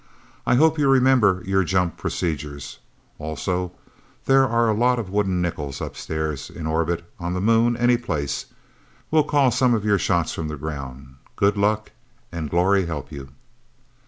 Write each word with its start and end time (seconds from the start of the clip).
I 0.47 0.55
hope 0.55 0.79
you 0.79 0.89
remember 0.89 1.43
your 1.45 1.63
jump 1.63 1.95
procedures. 1.95 2.79
Also 3.19 3.67
that 3.67 3.79
there 4.25 4.47
are 4.47 4.67
a 4.67 4.73
lot 4.73 4.97
of 4.97 5.11
wooden 5.11 5.43
nickels 5.43 5.79
Upstairs 5.79 6.49
in 6.49 6.65
orbit, 6.65 7.07
on 7.19 7.35
the 7.35 7.39
Moon, 7.39 7.77
anyplace. 7.77 8.47
We'll 9.11 9.23
call 9.25 9.51
some 9.51 9.75
of 9.75 9.85
your 9.85 9.99
shots 9.99 10.33
from 10.33 10.47
the 10.47 10.57
ground. 10.57 11.17
Good 11.35 11.55
luck 11.55 11.91
and 12.31 12.49
Glory 12.49 12.87
help 12.87 13.11
you..." 13.11 13.29